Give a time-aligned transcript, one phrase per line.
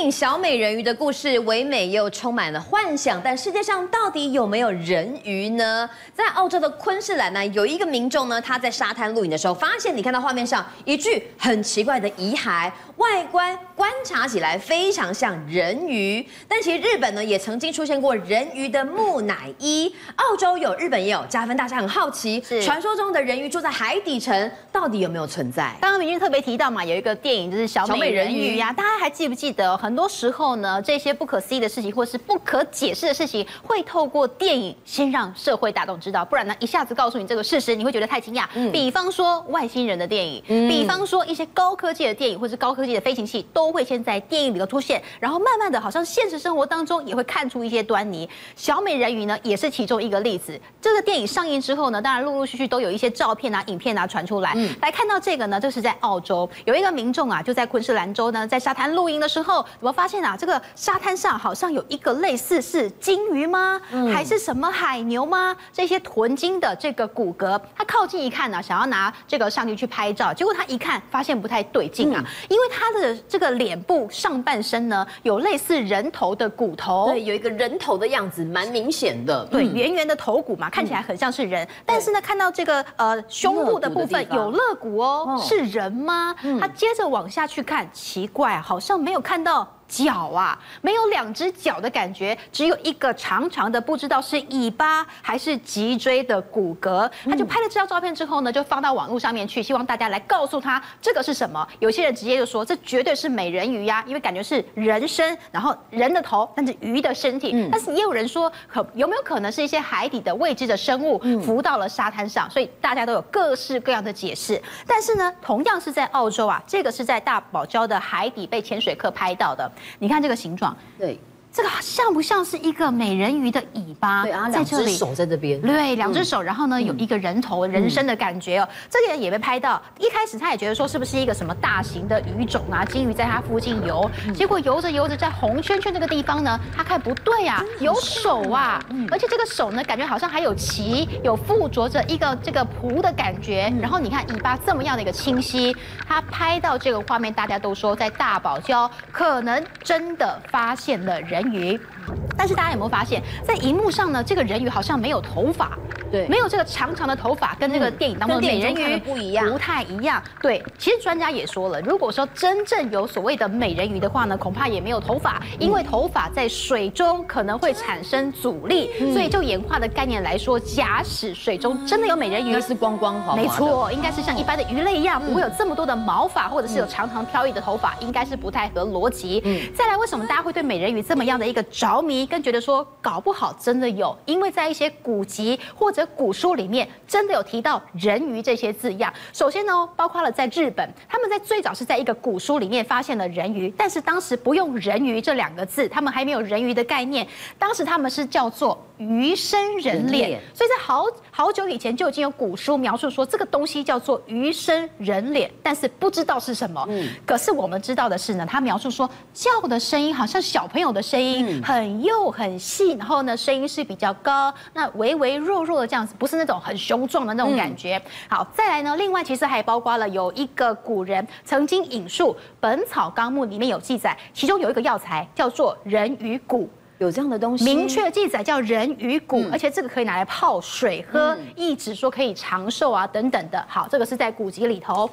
[0.00, 5.88] 影《小美人鱼》的故事唯美又充满了幻想，但世界上到底有没有人鱼呢？
[6.14, 16.26] 在澳洲的昆士兰呢，有一个民众呢，他在沙滩露营的时候，发现你看到画面上一具很奇怪的遗骸，外观观察起来非常像人鱼。
[16.48, 21.24] 但其实日本呢，也曾经出现过人鱼的木乃伊，澳洲有，日本也有。
[21.28, 25.76] 加分大家很好奇，传说中的人鱼住在海底城，到底有没有存在？
[25.80, 29.76] 刚刚明君特别提到嘛，有一个电影就是《小美人鱼》呀、啊，大家还记不记得？
[29.76, 38.46] 很多时候呢，这些不可思议的事情，或是不可解释的事情，会透过电影先让社会大众知道，不然呢，一下子告诉你这个事实，你会觉得太惊讶。
[38.54, 48.28] 嗯，比方说外星人的电影，嗯，比方说一些高科技的电影，或是高科技的飞行器，都会先在电影里头出现，然后慢慢的，好像现实生活当中也会看出一些端倪。
[48.56, 50.60] 小美人鱼呢，也是其中一个例子。
[50.80, 54.52] 这个电影上映之后呢，当然陆陆续续都有一些照片啊、影片啊传出来。
[54.56, 59.64] 嗯，来看到这个呢，这是在澳洲有一个民众啊，就在昆士兰州呢，在沙滩露营的时候。
[59.80, 60.36] 怎么发现啊？
[60.36, 63.80] 这个沙滩上好像有一个类似是鲸鱼吗？
[64.12, 65.56] 还是什么海牛吗？
[65.72, 86.36] 这些豚鲸的这个骨骼，他靠近一看呢、啊，想要拿这个相机去拍照，结果他一看发现不太对劲啊，因为他的这个脸部上半身呢，有类似人头的骨头，对，有一个人头的样子，蛮明显的，对，圆圆的头骨嘛，看起来很像是人，但是呢，看到这个呃胸部的部分有肋骨哦，是人吗？
[86.60, 89.66] 他接着往下去看，奇怪，好像没有看到。
[89.90, 97.10] 脚啊，没有两只脚的感觉，只有一个长长的，不知道是尾巴还是脊椎的骨骼。
[97.24, 101.66] 他就拍了这张照片之后呢，就放到网络上面去，希望大家来告诉他这个是什么。
[101.80, 107.68] 有些人直接就说这绝对是美人鱼呀，因为感觉是人身，然后人的头，但是鱼的身体。
[107.72, 112.48] 但是也有人说，可有没有可能是一些海底的未知的生物浮到了沙滩上？
[112.48, 114.60] 所以大家都有各式各样的解释。
[114.86, 119.70] 但是呢，同样是在澳洲啊，这个是在大堡礁的海底被潜水客拍到的。
[119.98, 121.18] 你看这个形状，对。
[121.52, 124.22] 这个像不像是一个美人鱼的尾巴？
[124.22, 125.60] 对啊，两只手在这边。
[125.60, 128.68] 对，两只手，然后呢，有一个人头、人身的感觉哦。
[128.88, 138.80] 这个人也被拍到，一开始他也觉得说是不是一个什么大型的鱼种啊，金鱼在他附近游，结果游着游着，在红圈圈这个地方呢，他看不对啊，有手啊，
[139.10, 143.72] 而且这个手呢，感觉好像还有鳍，有附着着一个这个蹼的感觉。
[143.80, 145.76] 然后你看尾巴这么样的一个清晰，
[146.06, 151.88] 他拍到这个画面，大家都说在大堡礁可能真的发现了人鱼，
[152.36, 155.78] 但是大家有没有发现，在荧幕上呢，这个人鱼好像没有头发，
[156.10, 160.22] 对，没有这个长长的头发，跟这个电影当中的美人鱼不一样，不太一样。
[160.40, 179.40] 对，其实专家也说了，如果说真正有所谓的美人鱼的话呢，恐怕也没有头发，因为头发在水中可能会产生阻力，所以就演化的概念来说，假使水中真的有美人鱼，是光光滑滑，没错，应该是像一般的鱼类一样，不会有这么多的毛发，或者是有长长飘逸的头发，应该是不太合逻辑。
[179.44, 189.12] 嗯，再来，为什么大家会对美人鱼这么样的一个着迷，更觉得说搞不好真的有，因为在一些古籍或者古书里面，真的有提到人鱼这些字样。
[189.32, 197.26] 首先呢，包括了在日本，他们在最早是在一个古书里面发现了人鱼，但是当时不用人鱼这两个字，他们还没有人鱼的概念，
[197.58, 200.40] 当时他们是叫做鱼身人脸。
[200.54, 201.04] 所以在好
[201.40, 206.84] 好久以前就已经有古书描述说这个东西叫做鱼身人脸，但是不知道是什么。
[206.90, 211.64] 嗯，可是我们知道的是呢，他描述说叫的声音好像小朋友的声音。
[211.64, 217.98] 很幼很细，然后呢，声音是比较高，那微微弱弱的这样子，不是那种很雄壮的那种感觉。
[218.28, 226.68] 好，再来呢，另外其实还包括了有一个古人曾经引述《本草纲目》里面有记载，其中有一个药材叫做人鱼骨，
[227.00, 233.64] 有这样的东西，明确记载叫人鱼骨，而且这个可以拿来泡水喝，一直说可以长寿啊等等的。
[233.66, 235.08] 好，这个是在古籍里头。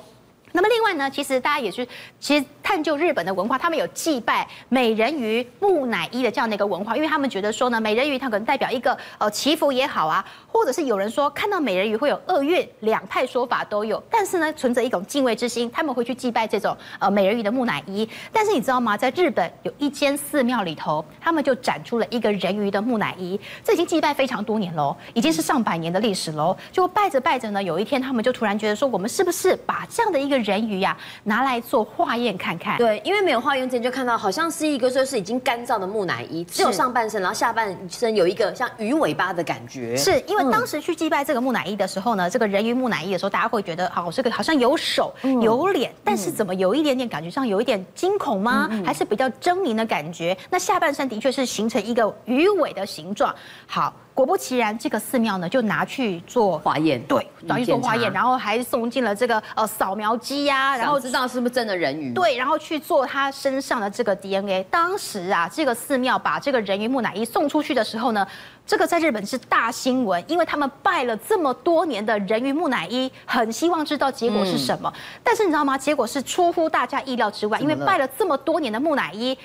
[0.53, 1.88] 那么另外呢，其实大家也是
[2.19, 14.02] 其实探究日本的文化，他们有祭拜美人鱼木乃伊的这样的一个文化，因为他们觉得说呢，美人鱼它可能代表一个呃祈福也好啊，或者是有人说看到美人鱼会有厄运，两派说法都有。
[14.09, 18.09] 但是呢，存着一种敬畏之心，他们会去祭拜这种呃美人鱼的木乃伊。
[18.31, 18.97] 但是你知道吗？
[18.97, 26.57] 在日本有一间寺庙里头，他们就展出了一个人鱼的木乃伊，这已经祭拜非常多年喽，已经是上百年的历史喽。
[26.71, 32.78] 就拜着拜着呢，有一天他们就突然觉得说，我们是不是把这样的一个人鱼呀，拿来做化验看看。
[32.78, 39.95] 对，因为没有化验之前就看到，好像是一个就是已经干燥的木乃伊，只有上半身，然后下半身有一个像鱼尾巴的感觉。
[39.98, 48.69] 是因为当时去祭拜这个木乃伊的时候呢，这个人鱼木乃伊的时候，大家会觉得，好，这个好像有手有脸，但是怎么有一点点感觉上有一点惊恐吗？
[48.86, 50.38] 还是比较狰狞的感觉？
[50.50, 53.33] 那下半身的确是形成一个鱼尾的形状。
[53.66, 53.94] 好。
[54.18, 62.12] 果不其然，这个寺庙呢就拿去做化验，对，拿去做化验，然后还送进了这个呃扫描机呀、啊，然后知道是不是真的人鱼？
[62.16, 64.64] 对，然后去做他身上的这个 DNA。
[64.72, 68.28] 当时啊，这个寺庙把这个人鱼木乃伊送出去的时候呢，
[68.66, 74.92] 这个在日本是大新闻，因为他们拜了这么多年的人鱼木乃伊，很希望知道结果是什么。
[74.96, 75.78] 嗯、但是你知道吗？
[75.78, 79.38] 结果是出乎大家意料之外，因为拜了这么多年的木乃伊。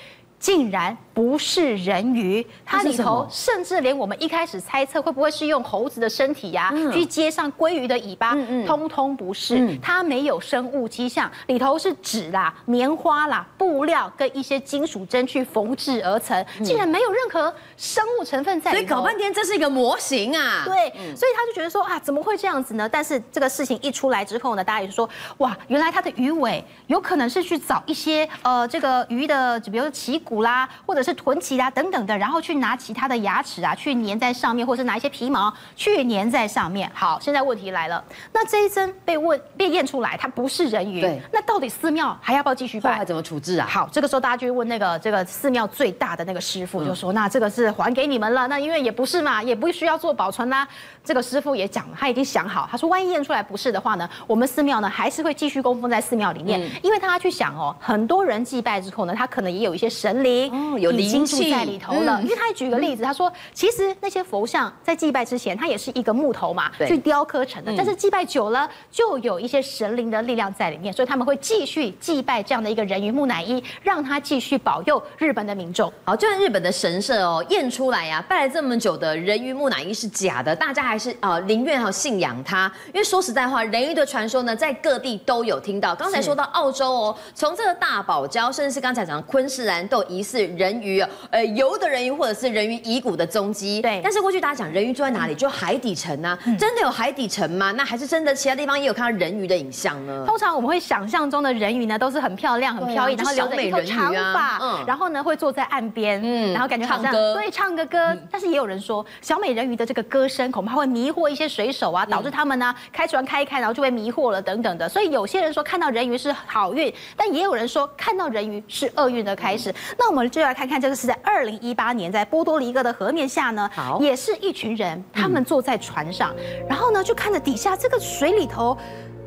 [0.43, 8.35] 竟然不是人鱼，它里头甚至连我们一开始猜测会不会是用猴子的身体呀、啊，去接上鲑鱼的尾巴，
[8.67, 18.85] 通通不是，它没有生物迹象，里头是纸啦、棉花啦、布料跟一些金属针去缝制而成，竟然没有任何生物成分在里头。
[18.85, 20.63] 所以搞半天这是一个模型啊。
[20.65, 22.89] 对，所以他就觉得说啊，怎么会这样子呢？
[22.89, 30.32] 但是这个事情一出来之后呢，大家也说哇，原来它的鱼尾有可能是去找一些呃这个鱼的，就比如说鳍骨。
[30.41, 36.89] 啦，或者是臀鳍啦等等的，然后去拿其他的牙齿啊，去粘在上面，或者是拿一些皮毛去粘在上面。
[36.93, 38.03] 好，现在问题来了，
[38.33, 42.93] 那这一针被问被验出来，它不是人鱼，对，那到底寺庙还要不要继续拜？
[42.95, 43.67] 还怎么处置啊？
[43.69, 50.67] 好，这个时候大家就会问那个这个寺庙最大的那个师傅，就说、嗯、那这个是还给你们了，那因为也不是嘛，也不需要做保存啦。
[51.03, 60.51] 这个师傅也讲了，他已经想好，他说万一验出来不是的话呢，我们寺庙呢还是会继续供奉在寺庙里面，嗯、因为他去想哦，很多人祭拜之后呢，他可能也有一些神灵。
[60.51, 62.21] 哦，有灵气在里头了。
[62.21, 67.73] 因为他还举个例子，他说，其实那些佛像在祭拜之前，它也是一个木头嘛，去雕刻成的。
[67.75, 75.91] 但是祭拜久了，就有一些神灵的力量在里面，所以他们会继续祭拜这样的一个人鱼木乃伊，让他继续保佑日本的民众。
[76.05, 82.71] 好，就像日本的神社哦，验出来呀，拜了这么久的人鱼木乃伊是假的，大家还是啊宁愿哈信仰它。
[82.87, 85.95] 因为说实在话，人鱼的传说呢，在各地都有听到。
[85.95, 90.63] 刚才说到澳洲哦，从这个大堡礁，甚至是刚才讲的昆士兰，都疑似人。
[90.63, 93.81] 人鱼，呃，游的人鱼或者是人鱼遗骨的踪迹。
[93.81, 95.35] 对，但是过去大家讲人鱼住在哪里？
[95.35, 97.73] 就海底城啊，嗯、真的有海底城吗？
[97.73, 100.23] 那还是真的其他地方也有看到人鱼的影像呢？
[100.25, 107.99] 通常我们会想象中的人鱼呢，都是很漂亮、很飘逸，啊、然后留着一头长发，嗯、然后呢会坐在岸边，嗯，然后感觉好像对唱个歌。
[108.13, 114.87] 嗯、但是也有人说，小美人鱼的这个歌声恐怕会迷惑一些水手啊，导致他们呢开船开一开，然后就被迷惑了等等的。
[114.87, 119.73] 所以有些人说看到人鱼是好运，但也有人说看到人鱼是厄运的开始。
[119.93, 120.53] 嗯、那我们就来。
[120.53, 123.69] 看看这个是在二零一八年，在波多黎各的河面下呢，
[123.99, 128.77] 也是一群人，他们坐在船上，嗯、然后呢就看着底下这个水里头。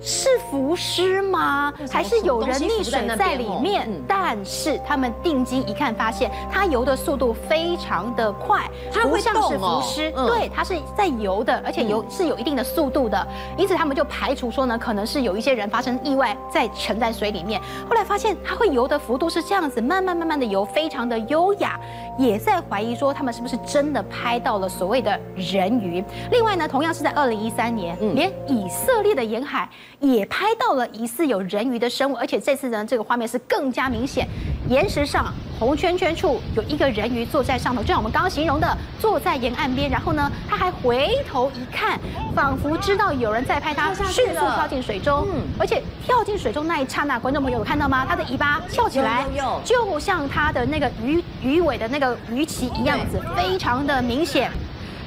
[0.00, 1.72] 是浮尸吗？
[1.90, 3.88] 还是有人溺水在里面？
[4.06, 13.26] 但是他们定睛一看，发现它游的速度非常的快，它不像是浮尸，对，它是在游的，而且游是有一定的速度的。
[13.56, 17.60] 因此他们就排除说呢，可能是有一些人发生意外在沉在水里面。
[17.88, 21.80] 后来发现它会游的幅度是这样子，慢慢慢慢的游，非常的优雅。
[22.18, 26.02] 也在怀疑说他们是不是真的拍到了所谓的人鱼。
[26.30, 29.68] 另外呢，同样是在二零一三年，连以色列的沿海。
[29.98, 34.28] 也拍到了疑似有人鱼的生物，而且这次呢，这个画面是更加明显。
[34.68, 39.90] 岩石上红圈圈处有一个人鱼坐在上头，就像我们刚刚形容的，坐在沿岸边。
[39.90, 41.98] 然后呢，他还回头一看，
[42.34, 45.26] 仿佛知道有人在拍他， 迅速跳进水中。
[45.32, 48.04] 嗯，而且跳进水中那一刹那，观众朋友有看到吗？
[48.06, 49.24] 他的尾巴翘起来，
[49.64, 54.50] 就像他的那个鱼鱼尾的那个鱼鳍一样子，非常的明显。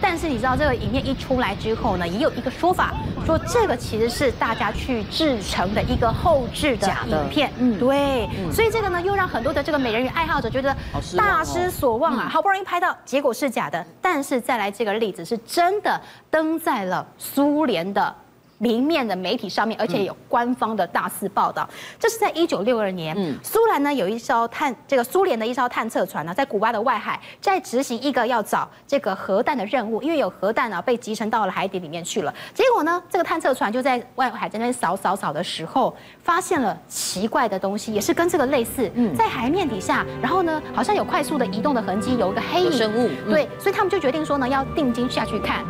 [0.01, 2.93] 但是你知道这个影片一出来之后呢，也有一个说法，
[3.25, 10.73] 说这个其实是大家去制成的一个后置的影片，嗯，对，嗯、所以这个呢又让很多的这个美人鱼爱好者觉得
[11.17, 13.85] 大失所望啊，好不容易拍到，结果是假的。
[14.01, 18.15] 但是再来这个例子是真的登在了苏联的。
[18.59, 21.67] 明面的媒体上面，而且有官方的大肆报道。
[21.97, 32.33] 这是在一九六二年，苏兰呢有一艘探，这个苏联的一艘探测船呢，在古巴的外海，在执行一个要找这个核弹的任务，因为有核弹啊被集成到了海底里面去了。
[32.53, 45.63] 结果呢，这个探测船就在外海在那边扫扫扫的时候，发现了奇怪的东西，也是跟这个类似，在海面底下，然后呢，好像有快速的移动的痕迹，有一个黑影生物，对，所以他们就决定说呢，要定睛下去看。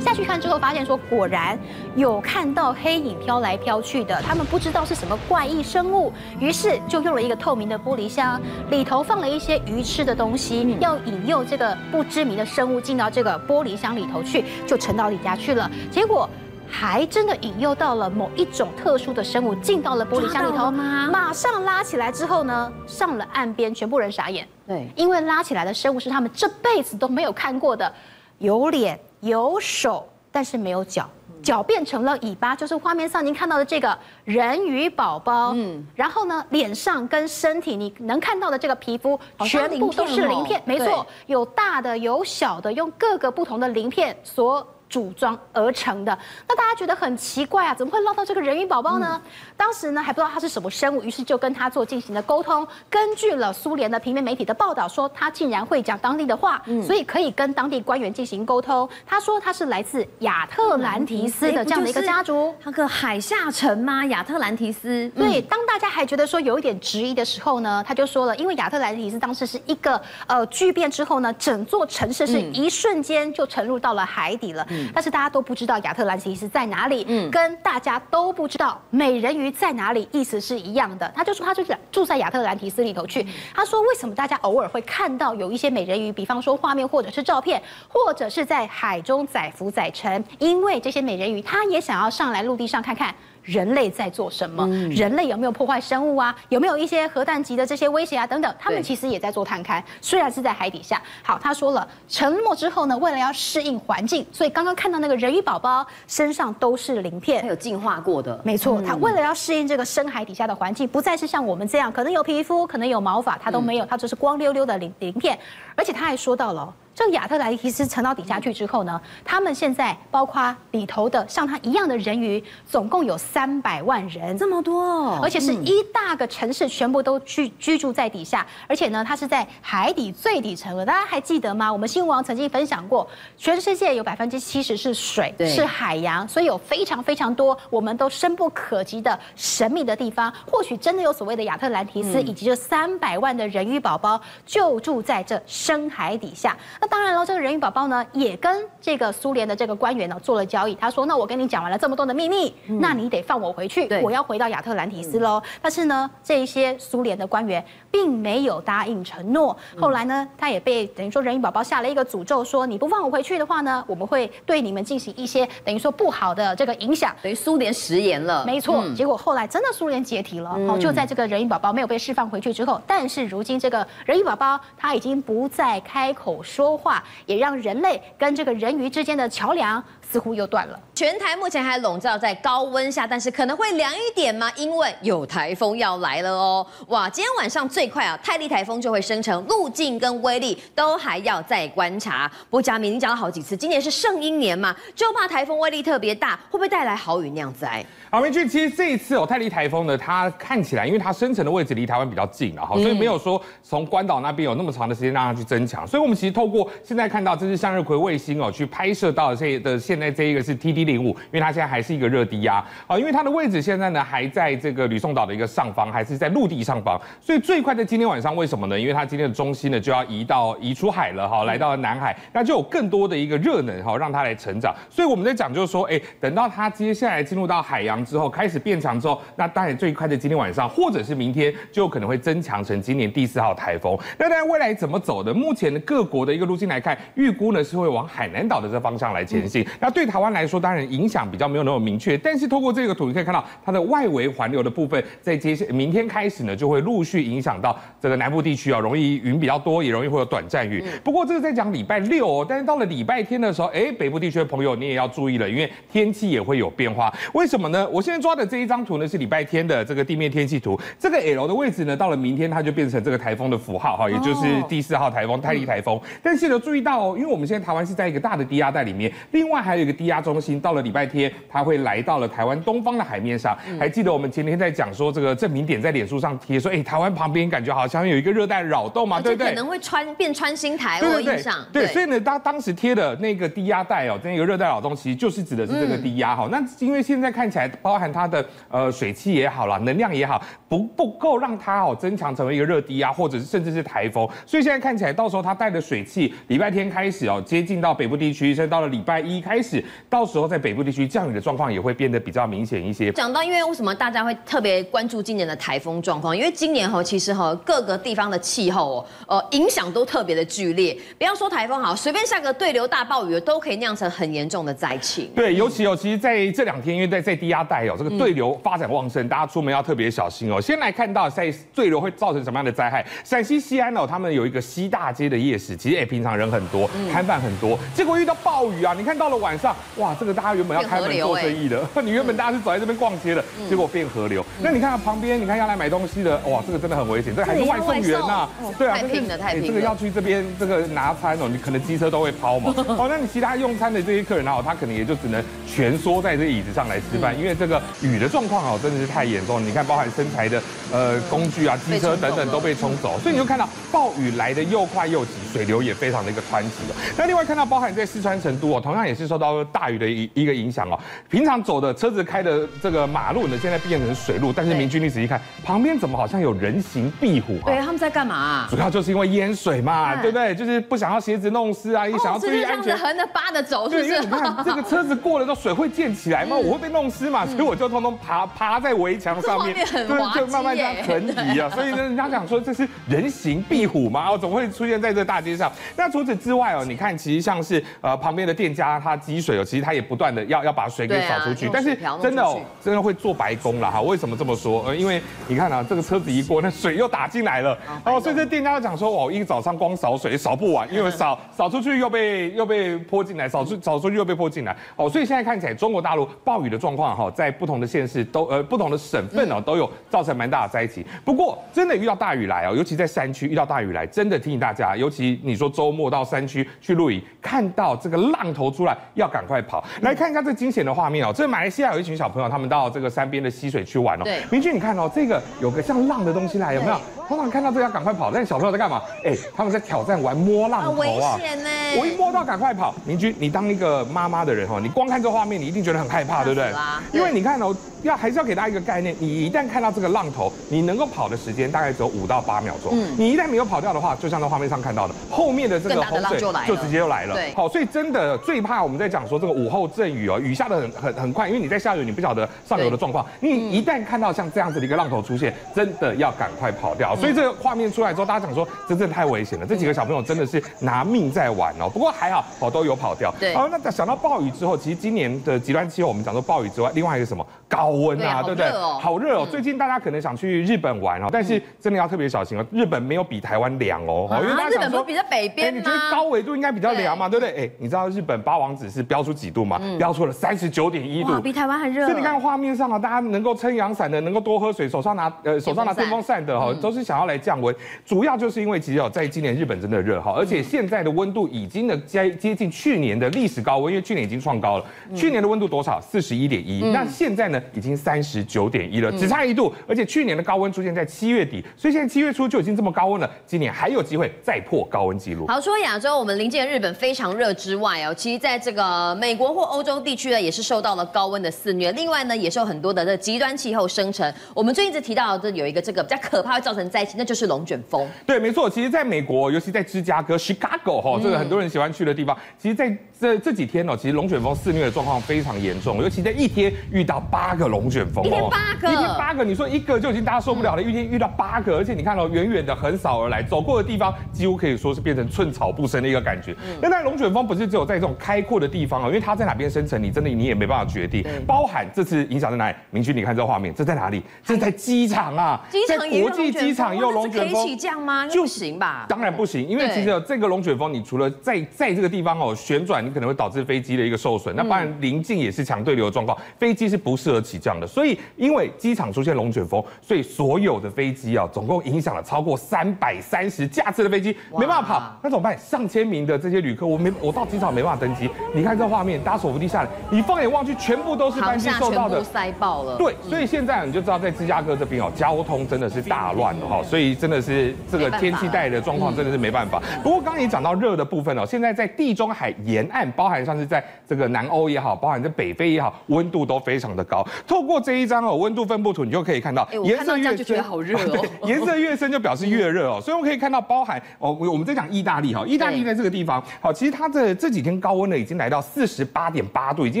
[0.02, 1.58] 下去看之后，发现说果然
[1.94, 8.40] 有看到黑影飘来飘去的，他们不知道是什么怪异生物，于是就用了一个透明的玻璃箱，
[8.70, 15.70] 里头放了一些鱼吃的东西，要引诱这个不知名的生物进到这个玻璃箱里头去，就沉到底下去了。
[15.90, 16.28] 结果
[16.68, 24.48] 还真的引诱到了某一种特殊的生物进到了玻璃箱里头，马上拉起来之后呢，上了岸边，全部人傻眼。
[24.66, 27.92] 对，因为拉起来的生物是他们这辈子都没有看过的，
[28.38, 28.98] 有脸。
[29.22, 31.08] 有手，但是没有脚。
[31.42, 35.52] 脚变成了尾巴，就是画面上您看到的这个人鱼宝宝。
[35.54, 44.64] 嗯，然后呢，脸上跟身体你能看到的这个皮肤全部都是鳞片，没错，有大的有小的，用各个不同的鳞片所。
[44.92, 49.18] 组装而成的，那大家觉得很奇怪啊，怎么会捞到这个人鱼宝宝呢？
[49.24, 52.68] 嗯、当时呢还不知道它是什么生物，于是就跟他做进行了沟通。
[52.90, 58.86] 根据了苏联的平面媒体的报道，说他竟然会讲当地的话，嗯、所以可以跟当地官员进行沟通。
[59.06, 64.04] 他说他是来自亚特兰提斯的这样的一个家族，那个海下城吗？
[64.06, 65.08] 亚特兰提斯。
[65.16, 74.66] 对，当大家还觉得说有一点质疑的时候呢，他就说了，因为亚特兰提斯当时是一个呃巨变之后呢，整座城市是一瞬间就沉入到了海底了。
[74.68, 81.10] 嗯但是大家都不知道亚特兰提斯在哪里，嗯，跟大家都不知道美人鱼在哪里，意思是一样的。
[81.14, 83.26] 他就说他就是住在亚特兰提斯里头去。
[83.54, 93.14] 他说为什么大家偶尔会看到有一些美人鱼，比方说画面或者是照片，或者是在海中载浮载沉，因为这些美人鱼他也想要上来陆地上看看。
[93.42, 94.64] 人类在做什么？
[94.68, 96.34] 嗯、人类有没有破坏生物啊？
[96.48, 98.26] 有没有一些核弹级的这些威胁啊？
[98.26, 101.02] 等等，他们其实也在做探勘，虽然是在海底下。
[101.22, 108.40] 好，他说了，沉没之后呢，为了要适应环境，所以刚刚看到那个人鱼宝宝身上都是鳞片，它有进化过的。
[108.44, 115.38] 没错，它为了要适应这个深海底下的环境，不再是像我们这样可能有皮肤，可能有毛发，它都没有，它就是光溜溜的鳞鳞片。
[115.74, 116.72] 而且他还说到了。
[116.94, 130.84] 这个亚特兰提斯沉到底下去之后呢，他们现在包括里头的像他一样的人鱼，总共有三百万人，这么多，而且是一大个城市全部都居居住在底下，而且呢，它是在海底最底层的。
[130.84, 131.72] 大家还记得吗？
[131.72, 133.08] 我们新闻网曾经分享过，
[133.38, 140.30] 全世界有百分之七十是水，是海洋，所以有非常非常多我们都深不可及的神秘的地方。
[140.46, 146.54] 或许真的有所谓的亚特兰提斯，以及这三百万的人鱼宝宝就住在这深海底下。
[146.82, 150.74] 那当然了，这个人鱼宝宝呢，也跟这个苏联的这个官员呢做了交易。
[150.74, 155.40] 他说：“那我跟你讲完了这么多的秘密，嗯、那你得放我回去，我要回到亚特兰提斯喽。
[155.44, 159.56] 嗯”但是呢，这一些苏联的官员并没有答应承诺。
[159.80, 167.14] 后来呢，他也被等于说人鱼宝宝下了一个诅咒，说你不放我回去的话呢，我们会对你们进行一些等于说不好的这个影响。
[167.22, 168.44] 等于苏联食言了。
[168.44, 170.50] 没错，嗯、结果后来真的苏联解体了。
[170.50, 177.02] 好、嗯，就在这个人鱼宝宝没有被释放回去之后，但是如今这个人鱼宝宝他已经不再开口说话。
[177.26, 180.78] 也让人类跟这个人鱼之间的桥梁似乎又断了。
[180.94, 184.52] 全台目前还笼罩在高温下，但是可能会凉一点吗？
[184.56, 186.66] 因为有台风要来了哦！
[186.88, 192.30] 哇，今天晚上最快啊，泰利台风就会生成，路径跟威力都还要再观察。
[192.50, 197.82] 不过佳明，你讲了好几次，今年是圣婴年嘛，就怕台风威力特别大，会不会带来豪雨酿灾？
[198.10, 205.86] 好，明俊，其实这一次哦，泰利台风呢，它看起来，因为它生成的位置离台湾比较近啊哈，所以没有说从关岛那边有那么长的时间让它去增强。
[205.86, 212.54] 所以我们其实透过现在看到这是向日葵卫星哦，去拍摄到的这的现在这一个是 TD 零五，因为它现在还是一个热低压
[212.88, 218.78] 啊，因为它的位置现在呢还在这个吕宋岛的一个上方，还是在陆地上方，所以最快在今天晚上为什么呢？
[218.78, 224.74] 因为它今天的中心呢就要移到移出海了哈，来到了南海，那就有更多的一个热能哈，让它来成长。
[224.90, 233.96] 所以我们在讲就是说，哎，等到它接下来进入到海洋之后，开始变强之后，那当然最快的今天晚上或者是明天就可能会增强成今年第四号台风。
[234.18, 235.32] 那当然未来怎么走的？
[235.32, 239.66] 目前各国的一个路径来看，预估呢是会往海南岛的这方向来前进。
[239.80, 242.16] 那对台湾来说，当然影响比较没有那么明确。
[242.18, 250.82] 但是透过这个图，你可以看到它的外围环流的部分，在接下明天开始呢，就会陆续影响到这个南部地区啊，容易云比较多，也容易会有短暂雨。
[251.04, 257.12] 不过这个在讲礼拜六哦，但是到了礼拜天的时候，哎，北部地区的朋友你也要注意了，因为天气也会有变化。
[257.34, 257.88] 为什么呢？
[257.90, 266.00] 我现在抓的这一张图呢是礼拜天的这个地面天气图，这个 L 的位置呢，到了明天它就变成这个台风的符号哈，也就是第四号台风泰利台风。
[266.22, 273.56] 但是呢，注意到哦，因为我们现在台湾是在一个大的低压带里面，另外还有一个低压中心，到了礼拜天它会来到了台湾东方的海面上。
[273.78, 279.48] 还记得我们前天在讲说这个证明点在脸书上贴说，哎，台湾旁边感觉好像有一个热带扰动嘛，对不对？
[279.48, 281.56] 可能会穿变穿心台，我印象。
[281.72, 286.48] 对，所以呢，当当时贴的那个低压带哦，那个热带扰动其实就是指的是这个低压哈。
[286.50, 294.28] 那因为现在看起来，包含它的呃水汽也好啦，能量也好，不不够让它哦增强成为一个热低压，或者是甚至是台风。
[294.44, 303.12] 所以现在看起来，到时候它带的水汽，礼拜天开始哦接近到北部地区，甚至到了礼拜一开始，到时候在北部地区降雨的状况也会变得比较明显一些。
[303.12, 306.34] 讲到，因为为什么大家会特别关注今年的台风状况？
[306.34, 310.96] 因为今年哈，其实哈各个地方的气候哦，呃影响都特别的剧烈。
[311.18, 315.30] 不要说台风好，随便下个对流大暴雨，都可以酿成很严重的灾情。
[315.36, 320.58] 对，尤其哦，其实在这两天，因为在在低压带哦，这个对流发展旺盛，大家出门要特别小心哦。
[320.58, 323.06] 先来看到在对流会造成什么样的灾害？
[323.22, 328.94] 陕西西安哦，他们有一个西大街的夜市，其实哎，平平常人很多，摊贩很多，结果遇到暴雨啊！
[328.96, 334.44] 你看到了晚上，哇，这个大家原本要开门做生意的， 你原本大家是走在这边逛街的，结果变河流。
[334.60, 339.68] 那你看旁边，你看要来买东西的，哇，这个真的很危险，这还是外送员呐，对啊，太拼了，太拼了。
[339.68, 342.74] 这个要去这边这个拿餐哦，你可能机车都会抛嘛。
[342.86, 349.62] 哦，那你其他用餐的这些客人哦，他可能也就只能蜷缩在这椅子上来吃饭，因为这个雨的状况哦，真的是太严重了。
[349.62, 356.94] 你看，包含身材的呃工具啊、机车等等都被冲走，所以你就看到暴雨来的又快又急，水流也非常的一个湍急哦。
[357.16, 359.41] 那另外看到，包含在四川成都哦，同样也是受到
[359.72, 360.98] 大雨的一一个影响哦。
[361.30, 367.66] 平常走的车子开的这个马路呢，现在变成水路，但是明君你仔细看，旁边怎么好像有人形壁虎啊？
[367.66, 368.66] 对，他们在干嘛？
[368.70, 370.54] 主要就是因为淹水嘛，对不对？
[370.54, 374.08] 就是不想要鞋子弄湿啊，也想要注意安全，横着扒着走，是不是？
[374.08, 381.68] 对，因为你看这个车子过了之后，水会溅起来吗， 我会被弄湿嘛，所以我就通通爬爬在围墙上面，对，就慢慢这样横移啊。
[381.70, 385.70] 所以呢，人家讲说这是人形壁虎嘛，哦，怎么会出现在这大街上？
[385.96, 394.00] 那除此之外哦，你看，其实像是呃旁边的店家，它积水哦，其实它也不断的要要把水给扫出去，但是真的哦，真的会做白工了哈。
[394.02, 394.84] 为什么这么说？
[394.84, 411.04] 呃，因为你看啊，这个车子一过，那水又打进来了，哦，所以这店家讲说哦，一个早上光扫水扫不完， 因为扫扫出去又被又被泼进来，扫出扫出去又被泼进来，哦，所以现在看起来中国大陆暴雨的状况哈，在不同的县市都呃不同的省份哦都有造成蛮大的灾情。
[411.24, 419.82] 不过真的遇到大雨来哦，尤其在山区遇到大雨来，真的提醒大家，尤其你说周末到山区去露营，看到这个浪头出来，要赶快跑。
[420.00, 424.22] 来看一下这惊险的画面哦，这马来西亚有一群小朋友，他们到这个山边的溪水去玩哦。
[424.24, 426.96] 对，明君你看哦，这个有个像浪的东西来，有没有？
[427.28, 429.00] 通常看到这个要赶快跑，但是小朋友在干嘛？
[429.24, 430.96] 哎，他们在挑战玩摸浪头啊！
[430.98, 431.70] 危险呢！
[431.98, 432.94] 我一摸到赶快跑。
[433.06, 436.70] 明君，你当一个妈妈的人哦，你光看这画面，你一定觉得很害怕，对不对？
[437.12, 442.92] 因为你看哦，要还是要给大家一个概念，你一旦看到这个浪头，你能够跑的时间大概只有五到八秒钟。
[442.92, 447.34] 嗯，你一旦没有跑掉的话，就像在画面上看到的，后面的这个洪水就直接就来了。
[447.34, 453.24] 对，好，所以真的最怕我们在讲说这个午后阵雨哦，雨下的很很很快，因为你在下雨，你不晓得上游的状况。
[453.40, 457.14] 你一旦看到像这样子的一个浪头出现，真的要赶快跑掉。
[457.16, 461.90] 所以这个画面出来之后，大家讲说真的太危险了，这几个小朋友真的是拿命在玩哦。
[461.90, 463.30] 不过还好，哦都有跑掉。
[463.38, 468.70] 对，哦，那想到暴雨之后，其实今年的极端气候，我们讲说暴雨之外，另外一个什么高温啊，对不对？
[469.00, 469.48] 好热哦。
[469.50, 472.66] 最近大家可能想去日本玩哦，但是真的要特别小心哦。
[472.70, 477.64] 日本没有比台湾凉哦，因为大家想说比较北边，你觉得高纬度应该比较凉嘛，对不对？
[477.64, 479.80] 哎，你知道日本八王子是标出几度吗？
[479.98, 482.04] 标出了三十九点一度，比台湾还热。
[482.04, 487.74] 所以你看画面上啊，大家能够撑阳伞的，能够多喝水，手上拿呃手上拿电风扇的哈，都是想要来降温。
[488.04, 494.84] 主要就是因为其实哦，在今年日本真的热哈，而且现在的温度已经的接接近去年的历史高温，因为去年已经创高了。
[495.14, 495.98] 去年的温度多少？
[496.02, 499.72] 四十一点一，那现在呢已经三十九点一了，只差一度。
[499.86, 505.46] 而且去年的高温出现在七月底，所以现在七月初就已经这么高温了，今年还有机会再破高温记录。
[505.46, 511.92] 好，除了亚洲我们邻近的日本非常热之外哦，其实在这个美国或欧洲地区呢，也是受到了高温的肆虐。
[511.92, 514.32] 另外呢，也是有很多的这极端气候生成。
[514.54, 518.08] 我们最近一直提到的有一个这个比较可怕会造成灾情，那就是龙卷风。
[518.26, 518.68] 对，没错。
[518.68, 536.52] 其实，在美国，尤其在芝加哥 （Chicago） 哈，这个很多人喜欢去的地方，其实在这这几天哦，其实龙卷风肆虐的状况非常严重，尤其在一天遇到八个龙卷风，一天八个，一天八个，你说一个就已经大家受不了了，一天遇到八个，而且你看到远远的横扫而来，走过的地方几乎可以说是变成寸草不生的一个感觉。
[536.80, 541.24] 那但龙卷风不是只有在这种开阔的地方哦，因为它在哪边生成，你真的你也没办法决定。
[541.46, 542.76] 包含这次影响在哪里？
[542.90, 544.20] 明君，你看这画面，这在哪里？
[544.42, 548.26] 这在机场啊，在国际机场也有龙卷风，可以起降吗？
[548.26, 549.06] 就行吧。
[549.08, 554.54] 当然不行，因为其实这个龙卷风，你除了在在这个地方哦旋转，你可能会导致飞机的一个受损。
[554.56, 557.86] 那当然临近也是强对流的状况，飞机是不适合起降的。
[557.86, 565.18] 所以因为机场出现龙卷风，所以所有的飞机啊，总共影响了超过三百三十架次的飞机没办法跑。
[565.22, 565.56] 那怎么办？
[565.58, 568.28] 上千名的这些旅客，我没我到机场没办法登机。
[568.54, 572.96] 你看这画面，搭手扶梯下来，你放眼望去，全部都是班机受到的塞爆了。
[572.96, 576.82] 对，所以现在你就知道在芝加哥这边哦，交通真的是大乱了哈。
[576.82, 579.80] 所以真的是这个天气带来的状况真的是没办法。
[580.02, 587.26] 不过刚刚也讲到热的部分哦，现在在地中海沿岸，包含像是在这个南欧也好，包含在北非也好，温度都非常的高。
[587.46, 593.00] 透过这一张哦温度分布图，你就可以看到，颜色越深好热哦， 颜色越深就表示越热哦。
[593.00, 600.00] 所以我们可以看到，包含哦，我们在讲意大利哈，意大利在这个地方，好，其实它的这几天高温呢已经来到四十八点八度，已经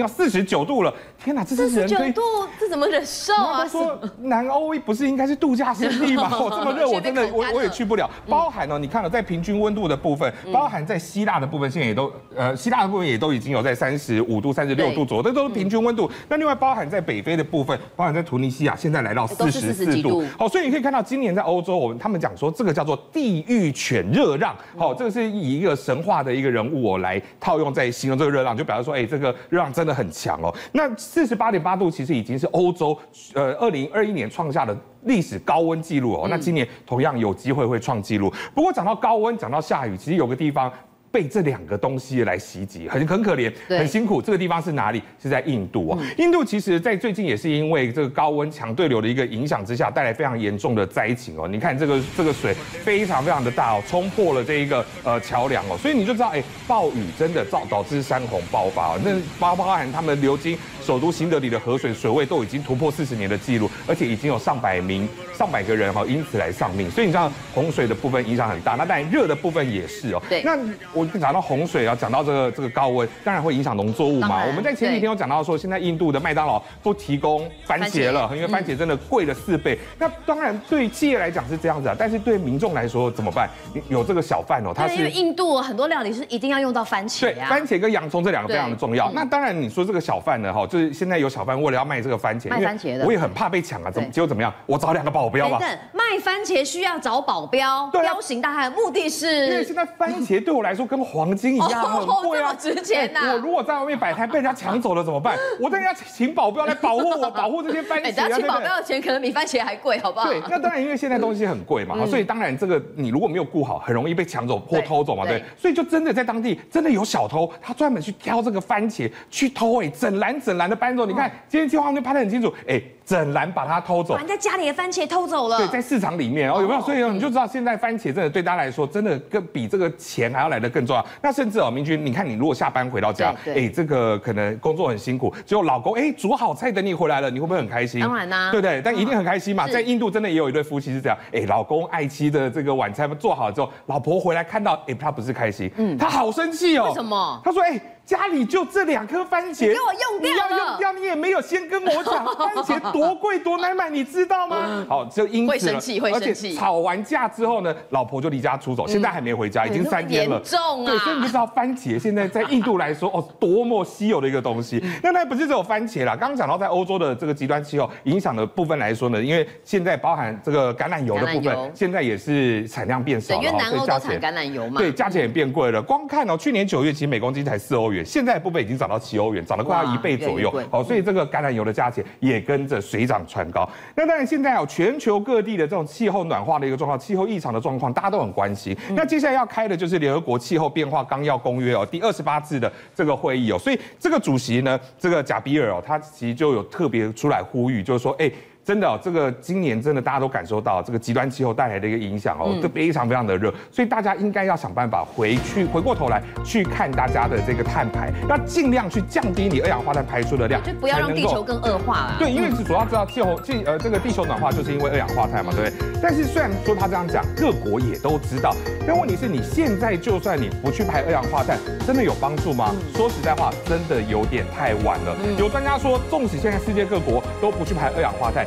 [0.00, 0.92] 要四十九度了。
[1.22, 1.88] 天哪，这是人可以？
[1.88, 3.66] 四十九度，这怎么忍受啊？
[3.66, 6.28] 说南欧不是应该是度假胜地吗？
[6.32, 8.08] 哦，这么热，我真的我我也去不了。
[8.28, 16.10] 包含哦，你看了在平均温度的部分，包含在希腊的部分，现在也都呃，希腊的部部分也都已经有在三十五度、三十六度左右，这都是平均温度。
[16.28, 20.22] 那另外包含在北非的部分，包含在突尼西亚，现在来到四十四度。
[20.38, 24.54] 好，所以你可以看到今年在欧洲，我们他们讲说这个叫做地狱犬热浪。
[24.76, 30.54] 好，这个是以一个神话的一个人物哦来套用在形容这个热浪，就表示说，哎，这个热浪真的很强哦。
[30.72, 32.94] 那四十八点八度其实已经是欧洲
[33.32, 36.26] 呃二零二一年创下的历史高温记录哦。
[36.28, 38.30] 那今年同样有机会会创纪录。
[38.54, 40.70] 不过讲到高温，讲到下雨，其实有个地方。
[41.12, 44.22] 被这两个东西来袭击，很很可怜，很辛苦。
[44.22, 45.02] 这个地方是哪里？
[45.22, 45.98] 是在印度啊。
[46.16, 51.46] 印度其实，在最近也是因为这个高温强对流的一个影响之下，带来非常严重的灾情哦。
[51.46, 59.00] 你看这个这个水非常非常的大哦，冲破了这一个呃桥梁哦，所以你就知道，哎，暴雨真的造导致山洪爆发哦。
[59.04, 65.08] 那包包含他们流经首都新德里的河水水位都已经突破四十年的记录，而且已经有上百名。
[65.32, 70.22] 上百个人哈，因此来丧命，所以你知道洪水的部分影响很大，那当然热的部分也是哦。
[70.28, 70.42] 对。
[70.42, 70.56] 那
[70.92, 74.44] 我讲到洪水啊，讲到这个这个高温，当然会影响农作物嘛。
[74.44, 79.76] 我们在前几天有讲到说，现在印度的麦当劳不提供番茄了，因为番茄真的贵了四倍。
[79.98, 83.50] 那当然对企业来讲是这样子啊，但是对民众来说怎么办？
[83.88, 87.22] 有这个小贩哦，他是因为印度很多料理是一定要用到番茄。
[87.22, 89.10] 对，番茄跟洋葱这两个非常的重要。
[89.12, 94.50] 那当然你说这个小贩呢哈，就是现在有小贩为了要卖这个番茄，卖番茄的，我也很怕被抢啊，怎么结果怎么样？
[94.64, 95.60] 我找两个保镖吧。
[95.92, 103.32] 卖番茄需要找保镖，彪形大汉，目的是因为现在番茄对我来说跟黄金一样很贵啊，值钱呐。
[103.34, 105.36] 我如果在外面摆摊 被人家抢走了怎么办？
[105.60, 108.06] 我当然要请保镖来保护我， 保护这些番茄。
[108.06, 110.30] 哎，请保镖的钱可能比番茄还贵，好不好？
[110.30, 115.44] 对，那当然，因为现在东西很贵嘛，所以当然这个你如果没有顾好，很容易被抢走或偷走嘛，对。
[115.58, 121.06] 所以就真的在当地真的有小偷，他专门去挑这个番茄去偷，哎，整篮整篮的搬走。
[121.06, 125.58] 你看今天计划就拍得很清楚，哎，整篮把它偷走，把人家家里的番茄偷走了。
[125.58, 126.80] 对，在市场里面哦，有没有？
[126.80, 131.04] 所以你就知道现在番茄真的对大家来说，真的跟比这个钱还要来的更重要。
[131.20, 138.00] 那甚至哦，明君，你看你如果下班回到家，哎，这个可能工作很辛苦，结果老公哎煮好菜等你回来了，你会不会很开心？
[138.00, 138.80] 当然啦，对不对？
[138.82, 139.66] 但一定很开心嘛。
[139.66, 146.86] 在印度真的也有一对夫妻是这样，哎，老公爱妻的这个晚餐做好了之后，老婆回来看到，哎，他不是开心，嗯，他好生气哦。
[146.88, 147.40] 为什么？
[147.44, 147.80] 他说，哎。
[148.04, 154.86] 家里就这两颗番茄，给我用掉，你要用掉，你也没有先跟我讲， 番茄多贵多难买，你知道吗？
[154.88, 156.54] 好，就因此会生气，会生气。
[156.54, 160.36] 吵完架之后呢，老婆就离家出走，现在还没回家，已经三天了。
[160.36, 160.86] 严重啊！
[160.86, 164.84] 对，所以你就知道番茄现在在印度来说，哦，多么稀有的一个东西。
[165.02, 175.80] 那那不是只有番茄啦，刚刚讲到在欧洲的这个极端气候影响的部分来说呢，因为现在包含这个橄榄油的部分，现在也是产量变少了，因为南欧都产橄榄油嘛，对，价钱也变贵了。
[175.80, 178.72] 光看哦，去年九月其实每公斤才四欧元，现在部分已经。
[178.82, 180.52] 涨到七欧元，涨了快要一倍左右。
[180.68, 183.66] 好，所以这个橄榄油的价钱也跟着水涨船高。
[183.94, 188.76] 那当然，现在有全球各地的这种气候暖化的一个状况，气候异常的状况，大家都很关心。
[188.90, 193.58] 那接下来要开的就是联合国气候变化纲要公约哦，第二十八次的这个会议哦。
[193.58, 198.30] 所以这个主席呢，这个贾比尔哦，他其实就有特别出来呼吁，就是说，哎。
[198.64, 212.16] 真的，这个今年真的大家都感受到这个极端气候带来的一个影响哦，都非常非常的热，所以大家应该要想办法回去回过头来去看大家的这个碳排，要尽量去降低你二氧化碳排出的量，就不要让地球更恶化了。
[212.18, 215.88] 对，因为是主要知道气候气呃这个地球暖化就是因为二氧化碳嘛，对不对？
[216.00, 218.54] 但是虽然说他这样讲，各国也都知道，
[218.86, 222.72] 但问题是你现在就算你不去排二氧化碳，真的有帮助吗？
[222.94, 225.16] 说实在话，真的有点太晚了。
[225.36, 228.46] 有专家说，纵使现在世界各国都不去排二氧化碳。